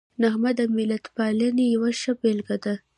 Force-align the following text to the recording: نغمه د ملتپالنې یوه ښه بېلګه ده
نغمه 0.21 0.51
د 0.59 0.61
ملتپالنې 0.77 1.65
یوه 1.75 1.89
ښه 2.01 2.11
بېلګه 2.21 2.57
ده 2.63 2.73